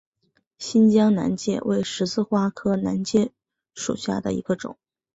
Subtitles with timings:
[0.57, 3.31] 新疆南芥为十字花科南芥
[3.75, 4.79] 属下的一个种。